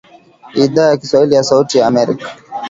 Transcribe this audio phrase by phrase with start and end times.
[0.55, 2.35] idhaa ya kiswahili ya sauti ya Amerika